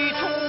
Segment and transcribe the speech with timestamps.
[0.00, 0.39] 于葱